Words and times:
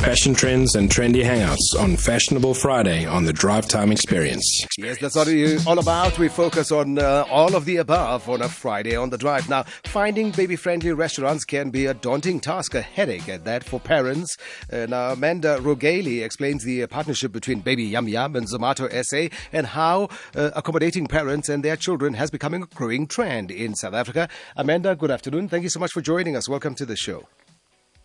fashion 0.00 0.32
trends, 0.32 0.76
and 0.76 0.88
trendy 0.88 1.22
hangouts 1.22 1.78
on 1.78 1.94
Fashionable 1.94 2.54
Friday 2.54 3.04
on 3.04 3.24
the 3.24 3.34
Drive 3.34 3.68
Time 3.68 3.92
Experience. 3.92 4.66
Yes, 4.78 4.98
that's 4.98 5.14
what 5.14 5.28
it's 5.28 5.66
all 5.66 5.78
about. 5.78 6.18
We 6.18 6.28
focus 6.28 6.72
on 6.72 6.98
uh, 6.98 7.26
all 7.30 7.54
of 7.54 7.66
the 7.66 7.76
above 7.76 8.26
on 8.26 8.40
a 8.40 8.48
Friday 8.48 8.96
on 8.96 9.10
the 9.10 9.18
drive. 9.18 9.50
Now, 9.50 9.64
finding 9.84 10.30
baby 10.30 10.56
friendly 10.56 10.92
restaurants 10.92 11.44
can 11.44 11.68
be 11.68 11.84
a 11.84 11.92
daunting 11.92 12.40
task, 12.40 12.74
a 12.74 12.80
headache 12.80 13.28
at 13.28 13.44
that 13.44 13.62
for 13.62 13.78
parents. 13.78 14.38
Uh, 14.72 14.86
now, 14.88 15.12
Amanda 15.12 15.58
Rogaly 15.58 16.24
explains 16.24 16.64
the 16.64 16.86
partnership 16.86 17.30
between 17.30 17.60
Baby 17.60 17.84
Yum 17.84 18.08
Yum 18.08 18.36
and 18.36 18.46
Zomato 18.46 18.88
SA 19.04 19.34
and 19.52 19.66
how 19.66 20.08
uh, 20.34 20.50
accommodating 20.56 21.08
parents 21.08 21.50
and 21.50 21.62
their 21.62 21.76
children 21.76 22.14
has 22.14 22.30
become 22.30 22.54
a 22.54 22.60
growing 22.60 23.06
trend 23.06 23.50
in 23.50 23.74
South 23.74 23.94
Africa. 23.94 24.30
Amanda, 24.56 24.96
good 24.96 25.10
afternoon. 25.10 25.48
Thank 25.50 25.62
you 25.62 25.68
so 25.70 25.78
much 25.78 25.92
for 25.92 26.00
joining 26.00 26.36
us. 26.36 26.48
Welcome 26.48 26.74
to 26.76 26.86
the 26.86 26.96
show. 26.96 27.26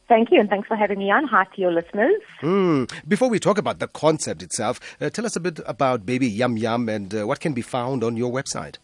Thank 0.08 0.32
you, 0.32 0.40
and 0.40 0.50
thanks 0.50 0.68
for 0.68 0.76
having 0.76 1.00
me 1.00 1.10
on. 1.10 1.26
Hi 1.28 1.45
to 1.55 1.62
your 1.62 1.72
listeners. 1.72 2.22
Mm. 2.41 2.91
Before 3.08 3.27
we 3.27 3.40
talk 3.40 3.58
about 3.58 3.80
the 3.80 3.88
concept 3.88 4.44
itself, 4.44 4.80
uh, 5.02 5.09
tell 5.09 5.26
us 5.26 5.36
a 5.36 5.40
bit 5.40 5.59
about 5.66 6.05
Baby 6.05 6.27
Yum 6.27 6.58
Yum 6.58 6.88
and 6.90 7.13
uh, 7.13 7.26
what 7.26 7.40
can 7.40 7.54
be 7.54 7.63
found 7.63 8.04
on 8.04 8.16
your 8.16 8.32
website. 8.32 8.77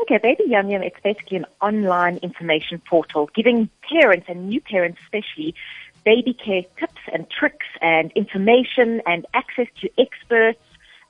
Okay, 0.00 0.18
Baby 0.22 0.44
Yum 0.46 0.70
Yum, 0.70 0.82
it's 0.82 1.00
basically 1.02 1.38
an 1.38 1.46
online 1.60 2.18
information 2.18 2.80
portal 2.88 3.28
giving 3.34 3.68
parents 3.92 4.26
and 4.28 4.48
new 4.48 4.60
parents 4.60 5.00
especially 5.04 5.56
baby 6.04 6.32
care 6.32 6.62
tips 6.78 7.02
and 7.12 7.28
tricks 7.28 7.66
and 7.82 8.12
information 8.12 9.02
and 9.06 9.26
access 9.34 9.66
to 9.80 9.90
experts 9.98 10.60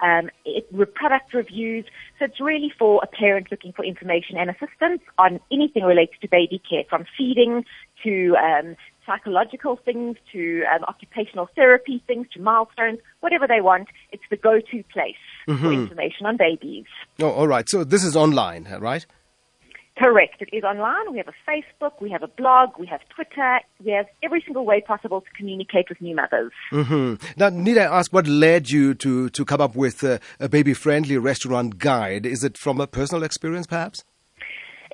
um, 0.00 0.30
it, 0.44 0.66
product 0.94 1.34
reviews. 1.34 1.84
So 2.18 2.24
it's 2.24 2.40
really 2.40 2.72
for 2.78 3.00
a 3.02 3.06
parent 3.06 3.50
looking 3.50 3.72
for 3.72 3.84
information 3.84 4.36
and 4.36 4.48
assistance 4.50 5.02
on 5.18 5.40
anything 5.52 5.84
related 5.84 6.20
to 6.22 6.28
baby 6.28 6.62
care, 6.68 6.84
from 6.88 7.04
feeding 7.16 7.64
to 8.04 8.36
um, 8.36 8.76
psychological 9.08 9.80
things 9.84 10.16
to 10.32 10.62
um, 10.72 10.84
occupational 10.84 11.48
therapy 11.56 12.02
things 12.06 12.26
to 12.34 12.40
milestones, 12.40 12.98
whatever 13.20 13.46
they 13.48 13.60
want. 13.60 13.88
It's 14.12 14.22
the 14.30 14.36
go-to 14.36 14.84
place 14.92 15.14
mm-hmm. 15.48 15.64
for 15.64 15.72
information 15.72 16.26
on 16.26 16.36
babies. 16.36 16.84
Oh, 17.18 17.30
all 17.30 17.48
right. 17.48 17.68
So 17.68 17.84
this 17.84 18.04
is 18.04 18.14
online, 18.14 18.68
right? 18.78 19.04
Correct. 19.98 20.40
It 20.40 20.50
is 20.52 20.62
online. 20.62 21.10
We 21.10 21.18
have 21.18 21.26
a 21.26 21.50
Facebook, 21.50 22.00
we 22.00 22.10
have 22.10 22.22
a 22.22 22.28
blog, 22.28 22.78
we 22.78 22.86
have 22.86 23.00
Twitter. 23.08 23.58
We 23.84 23.90
have 23.92 24.06
every 24.22 24.40
single 24.46 24.64
way 24.64 24.80
possible 24.80 25.20
to 25.22 25.26
communicate 25.36 25.86
with 25.88 26.00
new 26.00 26.14
mothers. 26.14 26.52
Mm-hmm. 26.70 27.14
Now, 27.36 27.48
need 27.48 27.78
I 27.78 27.84
ask 27.84 28.12
what 28.12 28.28
led 28.28 28.70
you 28.70 28.94
to, 28.94 29.28
to 29.30 29.44
come 29.44 29.60
up 29.60 29.74
with 29.74 30.04
a, 30.04 30.20
a 30.38 30.48
baby 30.48 30.72
friendly 30.72 31.18
restaurant 31.18 31.78
guide? 31.78 32.26
Is 32.26 32.44
it 32.44 32.56
from 32.56 32.80
a 32.80 32.86
personal 32.86 33.24
experience, 33.24 33.66
perhaps? 33.66 34.04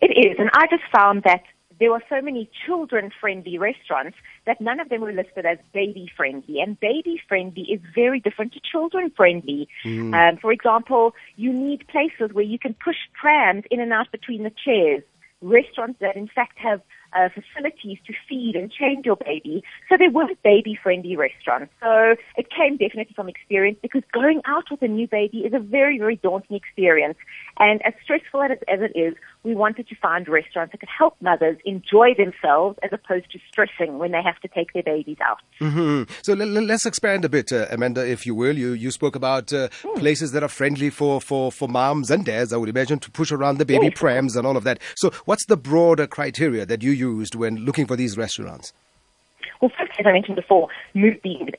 It 0.01 0.13
is. 0.17 0.37
And 0.39 0.51
I 0.55 0.67
just 0.69 0.85
found 0.95 1.23
that 1.25 1.43
there 1.81 1.91
were 1.91 2.03
so 2.09 2.21
many 2.21 2.49
children 2.67 3.11
friendly 3.21 3.59
restaurants 3.59 4.17
that 4.47 4.61
none 4.61 4.81
of 4.81 4.89
them 4.89 5.01
were 5.01 5.13
listed 5.13 5.47
as 5.47 5.59
baby 5.73 6.11
friendly. 6.17 6.61
And 6.61 6.79
baby 6.79 7.21
friendly 7.29 7.63
is 7.63 7.81
very 7.95 8.21
different 8.21 8.53
to 8.55 8.61
children 8.61 9.11
friendly. 9.17 9.69
Mm. 9.85 10.15
Um, 10.15 10.37
for 10.39 10.53
example, 10.53 11.15
you 11.37 11.53
need 11.53 11.87
places 11.89 12.33
where 12.33 12.45
you 12.45 12.59
can 12.59 12.75
push 12.75 12.97
prams 13.13 13.65
in 13.71 13.81
and 13.81 13.93
out 13.93 14.11
between 14.13 14.43
the 14.43 14.53
chairs. 14.65 15.03
Restaurants 15.43 15.99
that 16.01 16.17
in 16.17 16.29
fact 16.29 16.59
have 16.59 16.81
uh, 17.15 17.29
facilities 17.29 17.99
to 18.07 18.13
feed 18.29 18.57
and 18.57 18.71
change 18.73 19.07
your 19.07 19.17
baby. 19.17 19.63
So 19.89 19.97
they 19.97 20.09
weren't 20.09 20.43
baby 20.43 20.79
friendly 20.81 21.17
restaurants. 21.17 21.73
So 21.81 22.17
it 22.37 22.49
came 22.51 22.77
definitely 22.77 23.15
from 23.15 23.29
experience 23.29 23.79
because 23.83 24.03
going 24.13 24.41
out 24.47 24.65
with 24.71 24.83
a 24.83 24.89
new 24.89 25.07
baby 25.07 25.39
is 25.39 25.53
a 25.53 25.59
very, 25.59 25.99
very 25.99 26.17
daunting 26.17 26.57
experience. 26.57 27.19
And 27.59 27.85
as 27.87 27.95
stressful 28.03 28.43
as 28.43 28.59
it 28.67 28.93
is, 28.99 29.15
we 29.45 29.55
wanted 29.55 29.87
to 29.89 29.95
find 29.97 30.27
restaurants 30.29 30.73
that 30.73 30.79
could 30.79 30.89
help 30.89 31.17
mothers 31.21 31.59
enjoy 31.65 32.15
themselves 32.15 32.79
as 32.83 32.91
opposed 32.93 33.31
to 33.31 33.39
stressing 33.49 33.99
when 33.99 34.11
they 34.13 34.23
have 34.23 34.41
to 34.41 34.49
take 34.49 34.73
their 34.73 34.83
babies 34.83 35.19
out. 35.23 35.39
Mm-hmm. 35.61 36.11
So 36.23 36.33
let, 36.33 36.71
us 36.71 36.87
expand 36.87 37.25
a 37.25 37.29
bit, 37.29 37.53
uh, 37.53 37.67
Amanda, 37.71 38.07
if 38.07 38.27
you 38.27 38.35
will. 38.35 38.57
You, 38.57 38.73
you 38.73 38.91
spoke 38.91 39.15
about 39.15 39.53
uh, 39.53 39.69
mm. 39.69 39.97
places 39.97 40.33
that 40.33 40.43
are 40.43 40.49
friendly 40.49 40.91
for, 40.91 41.21
for, 41.21 41.53
for 41.53 41.69
moms 41.69 42.11
and 42.11 42.25
dads, 42.25 42.53
I 42.53 42.57
would 42.57 42.71
imagine, 42.71 42.99
to 43.01 43.11
push 43.11 43.31
around 43.31 43.59
the 43.59 43.67
baby 43.67 43.87
yes. 43.87 43.95
prams 43.97 44.35
and 44.35 44.47
all 44.47 44.57
of 44.57 44.65
that. 44.65 44.81
So 44.97 45.11
what's 45.27 45.47
the 45.47 45.57
broader 45.57 46.07
criteria 46.07 46.65
that 46.67 46.83
you 46.83 46.91
used 46.91 47.35
when 47.35 47.57
looking 47.57 47.87
for 47.87 47.97
these 47.97 48.17
restaurants? 48.17 48.73
Well, 49.61 49.71
first, 49.79 49.93
as 49.99 50.07
I 50.07 50.13
mentioned 50.13 50.37
before, 50.37 50.69
move 50.95 51.15
the 51.23 51.53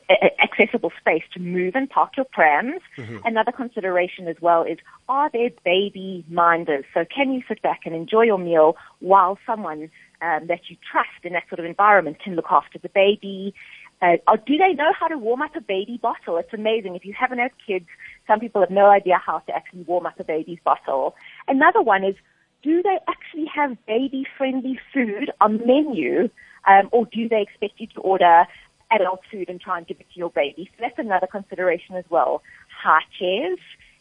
accessible 0.44 0.92
space 1.00 1.24
to 1.34 1.40
move 1.40 1.76
and 1.76 1.90
park 1.90 2.18
your 2.18 2.26
prams. 2.26 2.82
Mm-hmm. 2.98 3.18
Another 3.26 3.52
consideration 3.52 4.28
as 4.28 4.36
well 4.42 4.64
is, 4.64 4.78
are 5.10 5.30
there 5.32 5.50
baby 5.64 6.26
minders? 6.30 6.86
So 6.94 7.06
can 7.06 7.32
you 7.32 7.42
sit 7.48 7.62
back 7.62 7.82
and 7.86 7.96
enjoy 7.96 8.24
your 8.24 8.38
meal 8.38 8.76
while 9.00 9.38
someone 9.46 9.90
um, 10.22 10.48
that 10.48 10.70
you 10.70 10.78
trust 10.92 11.24
in 11.24 11.34
that 11.34 11.44
sort 11.50 11.60
of 11.60 11.66
environment 11.66 12.18
can 12.24 12.36
look 12.36 12.48
after 12.50 12.80
the 12.80 12.90
baby? 12.90 13.54
Uh, 14.02 14.18
or 14.28 14.38
do 14.38 14.58
they 14.58 14.74
know 14.74 14.92
how 15.00 15.08
to 15.08 15.18
warm 15.18 15.42
up 15.42 15.56
a 15.56 15.62
baby 15.62 15.98
bottle? 16.02 16.38
It's 16.38 16.54
amazing. 16.54 16.96
If 16.96 17.06
you 17.06 17.14
haven't 17.18 17.40
had 17.40 17.52
kids, 17.66 17.86
some 18.28 18.40
people 18.40 18.62
have 18.62 18.70
no 18.70 18.88
idea 18.88 19.18
how 19.26 19.40
to 19.40 19.56
actually 19.56 19.84
warm 19.84 20.06
up 20.06 20.20
a 20.20 20.24
baby's 20.24 20.60
bottle. 20.64 21.16
Another 21.48 21.82
one 21.82 22.04
is, 22.04 22.16
do 22.62 22.82
they 22.84 22.98
actually 23.08 23.46
have 23.56 23.78
baby 23.86 24.26
friendly 24.38 24.80
food 24.94 25.32
on 25.40 25.66
menu? 25.66 26.30
Um, 26.68 26.90
or 26.92 27.06
do 27.06 27.30
they 27.30 27.42
expect 27.42 27.80
you 27.80 27.88
to 27.88 28.00
order 28.02 28.46
adult 28.92 29.22
food 29.32 29.50
and 29.50 29.60
try 29.60 29.78
and 29.78 29.88
give 29.88 30.00
it 30.00 30.08
to 30.14 30.20
your 30.20 30.30
baby? 30.30 30.70
So 30.78 30.78
that's 30.82 31.00
another 31.00 31.28
consideration 31.28 31.96
as 31.96 32.06
well. 32.10 32.42
High 32.84 33.04
chairs 33.20 33.60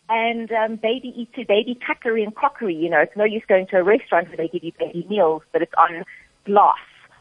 and 0.08 0.50
um, 0.52 0.76
baby 0.76 1.12
eats 1.16 1.34
baby 1.48 1.78
cutlery 1.86 2.22
and 2.24 2.34
crockery. 2.34 2.74
You 2.74 2.90
know, 2.90 3.00
it's 3.00 3.16
no 3.16 3.24
use 3.24 3.42
going 3.48 3.66
to 3.68 3.78
a 3.78 3.82
restaurant 3.82 4.28
where 4.28 4.36
they 4.36 4.48
give 4.48 4.64
you 4.64 4.72
baby 4.78 5.06
meals, 5.08 5.42
but 5.52 5.62
it's 5.62 5.72
on 5.78 6.04
glass 6.44 6.76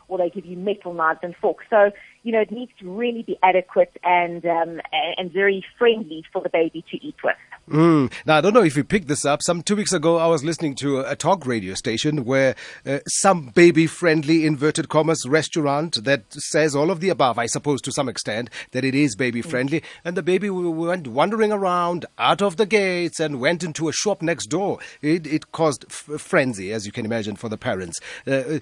or 0.07 0.17
they 0.17 0.29
give 0.29 0.45
you 0.45 0.57
metal 0.57 0.93
knives 0.93 1.19
and 1.23 1.35
forks. 1.35 1.65
So 1.69 1.91
you 2.23 2.31
know, 2.31 2.39
it 2.39 2.51
needs 2.51 2.71
to 2.79 2.89
really 2.89 3.23
be 3.23 3.37
adequate 3.43 3.91
and 4.03 4.45
um, 4.45 4.79
and 5.17 5.31
very 5.31 5.63
friendly 5.77 6.23
for 6.31 6.41
the 6.41 6.49
baby 6.49 6.83
to 6.89 7.05
eat 7.05 7.15
with. 7.23 7.35
Mm. 7.69 8.11
Now, 8.25 8.37
I 8.37 8.41
don't 8.41 8.53
know 8.53 8.63
if 8.63 8.75
you 8.75 8.83
picked 8.83 9.07
this 9.07 9.23
up. 9.23 9.41
Some 9.41 9.61
two 9.61 9.77
weeks 9.77 9.93
ago, 9.93 10.17
I 10.17 10.27
was 10.27 10.43
listening 10.43 10.75
to 10.75 10.99
a, 10.99 11.15
talk 11.15 11.45
radio 11.45 11.75
station 11.75 12.25
where 12.25 12.55
uh, 12.85 12.99
some 13.07 13.47
baby-friendly 13.55 14.45
inverted 14.45 14.89
commas 14.89 15.25
restaurant 15.25 16.03
that 16.03 16.25
says 16.33 16.75
all 16.75 16.91
of 16.91 16.99
the 16.99 17.07
above, 17.07 17.39
I 17.39 17.45
suppose, 17.45 17.81
to 17.83 17.91
some 17.93 18.09
extent, 18.09 18.49
that 18.71 18.83
it 18.83 18.93
is 18.93 19.15
baby-friendly, 19.15 19.79
mm. 19.79 19.85
and 20.03 20.17
the 20.17 20.23
baby 20.23 20.49
went 20.49 21.07
wandering 21.07 21.53
around 21.53 22.05
out 22.17 22.41
of 22.41 22.57
the 22.57 22.65
gates 22.65 23.21
and 23.21 23.39
went 23.39 23.63
into 23.63 23.87
a 23.87 23.93
shop 23.93 24.21
next 24.21 24.47
door. 24.47 24.79
It, 25.01 25.25
it 25.25 25.53
caused 25.53 25.85
f- 25.89 26.19
frenzy, 26.19 26.73
as 26.73 26.85
you 26.85 26.91
can 26.91 27.05
imagine, 27.05 27.37
for 27.37 27.47
the 27.47 27.57
parents. 27.57 27.99
Uh, 28.27 28.31
uh 28.31 28.59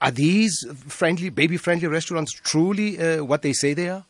are 0.00 0.10
these 0.10 0.64
friendly, 0.86 1.28
baby-friendly 1.28 1.86
restaurants 1.86 2.32
truly 2.32 2.97
uh, 2.98 3.24
what 3.24 3.42
they 3.42 3.52
say 3.52 3.74
they 3.74 3.88
are? 3.88 4.04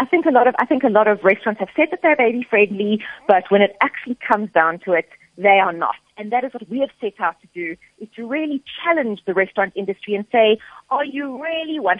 I 0.00 0.06
think 0.06 0.26
a 0.26 0.30
lot 0.30 0.48
of 0.48 0.54
I 0.58 0.66
think 0.66 0.82
a 0.82 0.88
lot 0.88 1.06
of 1.06 1.22
restaurants 1.22 1.60
have 1.60 1.68
said 1.76 1.88
that 1.90 2.00
they're 2.02 2.16
baby 2.16 2.46
friendly, 2.48 3.02
but 3.28 3.44
when 3.50 3.62
it 3.62 3.76
actually 3.80 4.16
comes 4.16 4.50
down 4.52 4.80
to 4.80 4.92
it, 4.92 5.08
they 5.38 5.60
are 5.60 5.72
not. 5.72 5.96
And 6.16 6.30
that 6.32 6.44
is 6.44 6.52
what 6.52 6.68
we 6.68 6.80
have 6.80 6.90
set 7.00 7.20
out 7.20 7.40
to 7.40 7.48
do, 7.54 7.76
is 7.98 8.08
to 8.16 8.26
really 8.26 8.62
challenge 8.82 9.20
the 9.26 9.34
restaurant 9.34 9.72
industry 9.74 10.14
and 10.14 10.24
say, 10.30 10.58
are 10.90 11.04
you 11.04 11.42
really 11.42 11.80
100% 11.80 11.96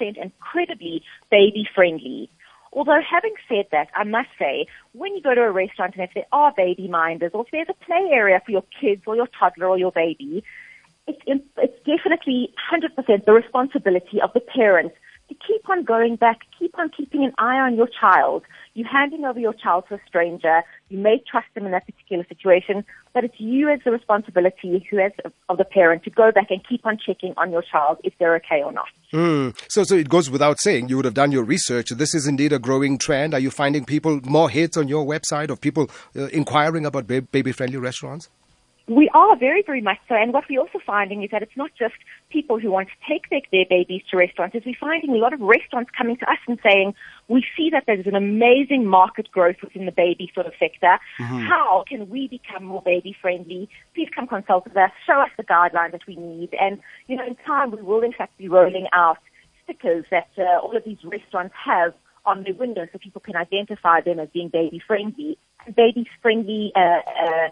and 0.00 0.16
incredibly 0.16 1.02
baby 1.30 1.68
friendly? 1.74 2.30
Although 2.72 3.00
having 3.00 3.34
said 3.48 3.66
that, 3.72 3.88
I 3.94 4.04
must 4.04 4.28
say, 4.38 4.66
when 4.92 5.14
you 5.14 5.22
go 5.22 5.34
to 5.34 5.42
a 5.42 5.50
restaurant 5.50 5.94
and 5.94 6.04
if 6.04 6.10
there 6.14 6.26
are 6.32 6.52
baby 6.56 6.86
minders 6.86 7.32
or 7.34 7.42
if 7.42 7.50
there's 7.50 7.68
a 7.68 7.84
play 7.84 8.10
area 8.12 8.40
for 8.44 8.52
your 8.52 8.64
kids 8.80 9.02
or 9.06 9.16
your 9.16 9.28
toddler 9.38 9.68
or 9.68 9.78
your 9.78 9.92
baby, 9.92 10.44
it's, 11.08 11.44
it's 11.56 11.78
definitely 11.84 12.52
100% 12.72 13.24
the 13.24 13.32
responsibility 13.32 14.20
of 14.22 14.32
the 14.34 14.40
parents 14.40 14.94
to 15.28 15.34
keep 15.46 15.68
on 15.68 15.84
going 15.84 16.16
back, 16.16 16.40
keep 16.58 16.78
on 16.78 16.90
keeping 16.96 17.24
an 17.24 17.32
eye 17.38 17.58
on 17.58 17.76
your 17.76 17.88
child. 18.00 18.42
You're 18.74 18.88
handing 18.88 19.24
over 19.24 19.38
your 19.38 19.52
child 19.52 19.84
to 19.88 19.96
a 19.96 20.00
stranger. 20.06 20.62
You 20.88 20.98
may 20.98 21.22
trust 21.30 21.48
them 21.54 21.66
in 21.66 21.72
that 21.72 21.84
particular 21.84 22.24
situation, 22.26 22.84
but 23.12 23.24
it's 23.24 23.34
you 23.38 23.68
as 23.68 23.80
the 23.84 23.90
responsibility 23.90 24.86
who 24.90 24.98
has 24.98 25.12
of 25.48 25.58
the 25.58 25.64
parent 25.64 26.04
to 26.04 26.10
go 26.10 26.30
back 26.32 26.50
and 26.50 26.66
keep 26.66 26.86
on 26.86 26.98
checking 27.04 27.34
on 27.36 27.50
your 27.50 27.62
child 27.62 27.98
if 28.04 28.14
they're 28.18 28.36
okay 28.36 28.62
or 28.62 28.72
not. 28.72 28.86
Mm. 29.12 29.58
So, 29.68 29.84
so 29.84 29.96
it 29.96 30.08
goes 30.08 30.30
without 30.30 30.60
saying, 30.60 30.88
you 30.88 30.96
would 30.96 31.04
have 31.04 31.14
done 31.14 31.32
your 31.32 31.44
research. 31.44 31.90
This 31.90 32.14
is 32.14 32.26
indeed 32.26 32.52
a 32.52 32.58
growing 32.58 32.98
trend. 32.98 33.34
Are 33.34 33.40
you 33.40 33.50
finding 33.50 33.84
people 33.84 34.20
more 34.24 34.48
hits 34.48 34.76
on 34.76 34.88
your 34.88 35.04
website 35.04 35.50
of 35.50 35.60
people 35.60 35.90
uh, 36.16 36.26
inquiring 36.26 36.86
about 36.86 37.06
baby-friendly 37.06 37.78
restaurants? 37.78 38.28
We 38.88 39.10
are 39.12 39.36
very, 39.36 39.62
very 39.62 39.82
much 39.82 39.98
so. 40.08 40.14
And 40.14 40.32
what 40.32 40.44
we're 40.48 40.60
also 40.60 40.78
finding 40.84 41.22
is 41.22 41.30
that 41.30 41.42
it's 41.42 41.56
not 41.56 41.70
just 41.78 41.94
people 42.30 42.58
who 42.58 42.70
want 42.70 42.88
to 42.88 42.94
take 43.08 43.28
their, 43.28 43.42
their 43.52 43.66
babies 43.68 44.02
to 44.10 44.16
restaurants. 44.16 44.56
Is 44.56 44.62
we're 44.64 44.74
finding 44.80 45.10
a 45.10 45.18
lot 45.18 45.34
of 45.34 45.40
restaurants 45.40 45.90
coming 45.96 46.16
to 46.16 46.30
us 46.30 46.38
and 46.48 46.58
saying, 46.62 46.94
we 47.28 47.44
see 47.56 47.68
that 47.70 47.84
there's 47.86 48.06
an 48.06 48.14
amazing 48.14 48.86
market 48.86 49.30
growth 49.30 49.56
within 49.62 49.84
the 49.84 49.92
baby 49.92 50.30
sort 50.34 50.46
of 50.46 50.54
sector. 50.58 50.98
Mm-hmm. 51.20 51.40
How 51.46 51.84
can 51.86 52.08
we 52.08 52.28
become 52.28 52.64
more 52.64 52.82
baby 52.82 53.14
friendly? 53.20 53.68
Please 53.94 54.08
come 54.14 54.26
consult 54.26 54.64
with 54.64 54.76
us, 54.76 54.90
show 55.06 55.20
us 55.20 55.30
the 55.36 55.44
guidelines 55.44 55.92
that 55.92 56.06
we 56.06 56.16
need. 56.16 56.54
And, 56.58 56.80
you 57.08 57.16
know, 57.16 57.26
in 57.26 57.36
time 57.46 57.70
we 57.70 57.82
will 57.82 58.02
in 58.02 58.12
fact 58.12 58.38
be 58.38 58.48
rolling 58.48 58.86
out 58.94 59.18
stickers 59.64 60.06
that 60.10 60.30
uh, 60.38 60.60
all 60.62 60.74
of 60.74 60.84
these 60.84 60.98
restaurants 61.04 61.54
have 61.62 61.92
on 62.24 62.44
their 62.44 62.54
windows 62.54 62.88
so 62.92 62.98
people 62.98 63.20
can 63.20 63.36
identify 63.36 64.00
them 64.00 64.18
as 64.18 64.28
being 64.32 64.48
baby 64.48 64.80
friendly. 64.86 65.38
Baby 65.76 66.06
friendly, 66.22 66.72
uh, 66.74 67.00
uh, 67.24 67.48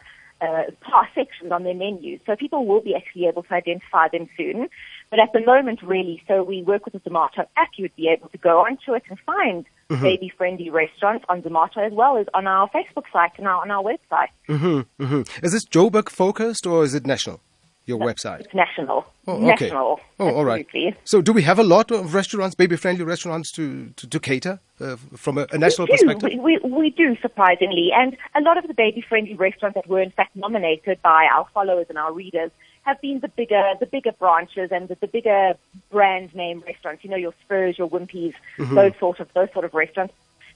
uh, 0.47 1.03
sections 1.15 1.51
on 1.53 1.65
their 1.65 1.75
menus. 1.75 2.21
So 2.27 2.37
people 2.37 2.67
will 2.67 2.81
be 2.81 2.95
actually 2.95 3.27
able 3.27 3.43
to 3.45 3.55
identify 3.55 4.09
them 4.09 4.29
soon. 4.37 4.69
But 5.11 5.19
at 5.21 5.33
the 5.33 5.41
moment, 5.45 5.83
really, 5.83 6.23
so 6.29 6.43
we 6.43 6.63
work 6.63 6.85
with 6.85 6.95
the 6.95 7.01
Zomato 7.01 7.47
app. 7.57 7.71
You 7.77 7.85
would 7.85 7.97
be 7.97 8.09
able 8.09 8.29
to 8.29 8.39
go 8.39 8.61
onto 8.61 8.95
it 8.95 9.05
and 9.09 9.19
find 9.21 9.67
Mm-hmm. 9.89 10.03
baby-friendly 10.03 10.69
restaurants 10.69 11.25
on 11.29 11.43
Zomato 11.43 11.79
as 11.79 11.93
well 11.93 12.17
as 12.17 12.27
on 12.35 12.49
our 12.49 12.69
Facebook 12.71 13.05
site 13.13 13.31
and 13.39 13.47
our, 13.47 13.63
on 13.63 13.71
our 13.71 13.85
website. 13.85 14.31
hmm 14.49 15.21
Is 15.45 15.53
this 15.53 15.65
Joburg 15.65 16.09
focused 16.09 16.67
or 16.67 16.83
is 16.83 16.93
it 16.93 17.07
national? 17.07 17.41
Your 17.87 18.01
website. 18.01 18.41
It's 18.41 18.55
national. 18.55 19.07
Oh, 19.29 19.37
okay. 19.37 19.47
National. 19.47 20.01
Oh, 20.19 20.35
all 20.35 20.45
right. 20.45 20.67
Absolutely. 20.67 20.97
So, 21.05 21.23
do 21.23 21.33
we 21.33 21.43
have 21.43 21.61
a 21.61 21.63
lot 21.63 21.93
of 21.93 22.15
restaurants, 22.15 22.57
baby-friendly 22.57 23.05
restaurants, 23.05 23.53
to 23.53 23.91
to, 23.97 24.09
to 24.09 24.19
cater 24.19 24.59
uh, 24.81 24.97
from 25.15 25.39
a, 25.39 25.47
a 25.53 25.59
national 25.59 25.87
we 25.87 25.93
perspective? 25.93 26.31
We, 26.43 26.59
we, 26.59 26.71
we 26.71 26.91
do, 26.91 27.17
surprisingly. 27.23 27.91
And 27.95 28.17
a 28.35 28.41
lot 28.41 28.59
of 28.59 28.67
the 28.67 28.75
baby-friendly 28.75 29.35
restaurants 29.35 29.77
that 29.77 29.87
were 29.87 30.01
in 30.01 30.11
fact 30.11 30.35
nominated 30.35 31.01
by 31.03 31.29
our 31.33 31.47
followers 31.55 31.87
and 31.89 31.97
our 31.97 32.13
readers 32.13 32.51
have 32.83 33.01
been 33.01 33.21
the 33.21 33.29
bigger, 33.29 33.75
the 33.79 33.87
bigger 33.87 34.13
branches 34.13 34.71
and 34.73 34.89
the, 34.89 34.97
the 35.01 35.07
bigger 35.07 35.55
brand 35.91 36.35
name 36.35 36.65
restaurants. 36.67 37.05
You 37.05 37.11
know, 37.11 37.17
your 37.17 37.35
Spurs, 37.45 37.79
your 37.79 37.89
Wimpies, 37.89 38.35
those 38.59 38.93
sort 38.99 39.21
of, 39.21 39.33
those 39.35 39.53
sort 39.53 39.65
of 39.65 39.75
restaurants. 39.75 40.13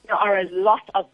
There 0.06 0.16
are 0.16 0.38
a 0.38 0.48
lot 0.50 0.82
of, 0.94 1.06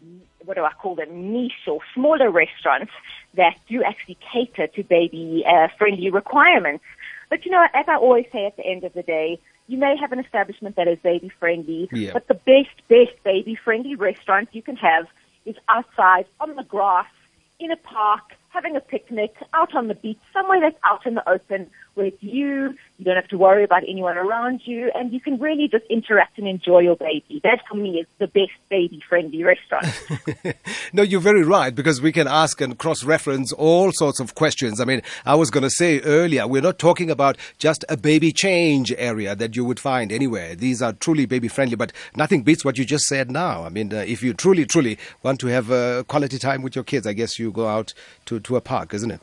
what 0.45 0.55
do 0.55 0.63
I 0.63 0.71
call 0.73 0.95
them, 0.95 1.31
niche 1.33 1.67
or 1.67 1.79
smaller 1.93 2.31
restaurants 2.31 2.91
that 3.35 3.57
do 3.69 3.83
actually 3.83 4.17
cater 4.31 4.67
to 4.67 4.83
baby 4.83 5.43
uh, 5.47 5.67
friendly 5.77 6.09
requirements. 6.09 6.83
But 7.29 7.45
you 7.45 7.51
know, 7.51 7.65
as 7.73 7.85
I 7.87 7.95
always 7.95 8.25
say 8.31 8.45
at 8.45 8.55
the 8.57 8.65
end 8.65 8.83
of 8.83 8.93
the 8.93 9.03
day, 9.03 9.39
you 9.67 9.77
may 9.77 9.97
have 9.99 10.11
an 10.13 10.19
establishment 10.19 10.77
that 10.77 10.87
is 10.87 10.97
baby 10.99 11.29
friendly, 11.39 11.89
Yeah. 11.91 12.11
but 12.13 12.27
the 12.27 12.35
best, 12.35 12.75
best 12.87 13.21
baby 13.23 13.55
friendly 13.55 13.95
restaurant 13.95 14.49
you 14.53 14.61
can 14.61 14.77
have 14.77 15.07
is 15.45 15.55
outside 15.67 16.25
on 16.39 16.55
the 16.55 16.63
grass, 16.63 17.07
in 17.59 17.71
a 17.71 17.75
park, 17.77 18.33
having 18.49 18.75
a 18.75 18.79
picnic, 18.79 19.35
out 19.53 19.75
on 19.75 19.87
the 19.87 19.95
beach, 19.95 20.19
somewhere 20.31 20.59
that's 20.61 20.77
out 20.83 21.05
in 21.05 21.15
the 21.15 21.29
open 21.29 21.69
where 21.95 22.05
it's 22.07 22.21
you, 22.21 22.75
you 22.97 23.05
don't 23.05 23.15
have 23.15 23.27
to 23.27 23.37
worry 23.37 23.63
about 23.63 23.83
anyone 23.87 24.17
around 24.17 24.61
you, 24.65 24.91
and 24.95 25.13
you 25.13 25.19
can 25.19 25.37
really 25.39 25.67
just 25.67 25.85
interact 25.87 26.39
and 26.39 26.47
enjoy 26.47 26.79
your 26.79 26.95
baby. 26.95 27.39
That 27.43 27.59
for 27.69 27.75
me 27.75 27.99
is 27.99 28.07
the 28.17 28.25
best 28.25 28.53
baby 28.69 29.03
friendly 29.07 29.43
restaurant. 29.43 29.85
no, 30.93 31.03
you're 31.03 31.21
very 31.21 31.43
right 31.43 31.73
because 31.73 32.01
we 32.01 32.11
can 32.11 32.27
ask 32.27 32.59
and 32.59 32.77
cross-reference 32.77 33.53
all 33.53 33.91
sorts 33.91 34.19
of 34.19 34.33
questions. 34.33 34.81
I 34.81 34.85
mean, 34.85 35.03
I 35.25 35.35
was 35.35 35.51
going 35.51 35.63
to 35.63 35.69
say 35.69 35.99
earlier, 36.01 36.47
we're 36.47 36.63
not 36.63 36.79
talking 36.79 37.11
about 37.11 37.37
just 37.59 37.85
a 37.87 37.97
baby 37.97 38.31
change 38.31 38.91
area 38.97 39.35
that 39.35 39.55
you 39.55 39.63
would 39.63 39.79
find 39.79 40.11
anywhere. 40.11 40.55
These 40.55 40.81
are 40.81 40.93
truly 40.93 41.27
baby-friendly, 41.27 41.75
but 41.75 41.93
nothing 42.15 42.41
beats 42.41 42.65
what 42.65 42.79
you 42.79 42.85
just 42.85 43.05
said 43.05 43.29
now. 43.29 43.63
I 43.63 43.69
mean, 43.69 43.93
uh, 43.93 43.97
if 43.97 44.23
you 44.23 44.33
truly, 44.33 44.65
truly 44.65 44.97
want 45.21 45.39
to 45.41 45.47
have 45.47 45.71
uh, 45.71 46.03
quality 46.07 46.39
time 46.39 46.63
with 46.63 46.75
your 46.75 46.83
kids, 46.83 47.05
I 47.05 47.13
guess 47.13 47.37
you 47.37 47.51
go 47.51 47.67
out 47.67 47.93
to, 48.25 48.39
to 48.39 48.55
a 48.55 48.61
park, 48.61 48.95
isn't 48.95 49.11
it? 49.11 49.21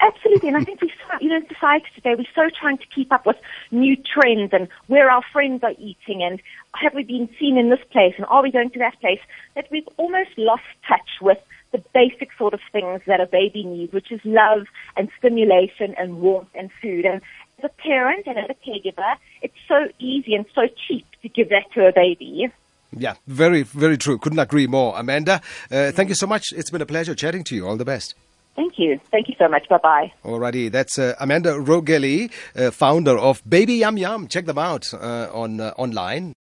Absolutely, 0.00 0.48
and 0.48 0.56
I 0.56 0.64
think 0.64 0.80
we, 0.80 0.91
in 1.32 1.46
society 1.48 1.86
today, 1.94 2.14
we're 2.16 2.24
so 2.34 2.50
trying 2.58 2.78
to 2.78 2.86
keep 2.94 3.12
up 3.12 3.26
with 3.26 3.36
new 3.70 3.96
trends 3.96 4.52
and 4.52 4.68
where 4.86 5.10
our 5.10 5.22
friends 5.32 5.62
are 5.62 5.74
eating 5.78 6.22
and 6.22 6.40
have 6.74 6.94
we 6.94 7.02
been 7.02 7.28
seen 7.38 7.58
in 7.58 7.70
this 7.70 7.80
place 7.90 8.14
and 8.16 8.26
are 8.26 8.42
we 8.42 8.50
going 8.50 8.70
to 8.70 8.78
that 8.78 8.98
place 9.00 9.20
that 9.54 9.66
we've 9.70 9.88
almost 9.96 10.30
lost 10.36 10.62
touch 10.86 11.20
with 11.20 11.38
the 11.72 11.82
basic 11.94 12.30
sort 12.38 12.54
of 12.54 12.60
things 12.70 13.00
that 13.06 13.20
a 13.20 13.26
baby 13.26 13.64
needs, 13.64 13.92
which 13.92 14.12
is 14.12 14.20
love 14.24 14.66
and 14.96 15.08
stimulation 15.18 15.94
and 15.98 16.20
warmth 16.20 16.48
and 16.54 16.70
food. 16.80 17.04
And 17.04 17.20
as 17.58 17.64
a 17.64 17.82
parent 17.82 18.26
and 18.26 18.38
as 18.38 18.50
a 18.50 18.54
caregiver, 18.54 19.16
it's 19.40 19.54
so 19.66 19.88
easy 19.98 20.34
and 20.34 20.44
so 20.54 20.62
cheap 20.86 21.06
to 21.22 21.28
give 21.28 21.48
that 21.48 21.64
to 21.74 21.86
a 21.86 21.92
baby. 21.92 22.52
Yeah, 22.96 23.14
very, 23.26 23.62
very 23.62 23.96
true. 23.96 24.18
Couldn't 24.18 24.38
agree 24.38 24.66
more. 24.66 24.98
Amanda, 24.98 25.40
uh, 25.70 25.92
thank 25.92 26.10
you 26.10 26.14
so 26.14 26.26
much. 26.26 26.52
It's 26.52 26.70
been 26.70 26.82
a 26.82 26.86
pleasure 26.86 27.14
chatting 27.14 27.42
to 27.44 27.54
you. 27.54 27.66
All 27.66 27.76
the 27.76 27.86
best. 27.86 28.14
Thank 28.54 28.78
you. 28.78 29.00
Thank 29.10 29.28
you 29.28 29.34
so 29.38 29.48
much. 29.48 29.68
Bye 29.68 29.78
bye. 29.82 30.12
Alrighty, 30.24 30.70
that's 30.70 30.98
uh, 30.98 31.14
Amanda 31.18 31.52
Rogaly, 31.52 32.30
uh, 32.54 32.70
founder 32.70 33.16
of 33.18 33.42
Baby 33.48 33.74
Yum 33.74 33.96
Yum. 33.96 34.28
Check 34.28 34.44
them 34.46 34.58
out 34.58 34.92
uh, 34.92 35.30
on 35.32 35.60
uh, 35.60 35.72
online. 35.78 36.34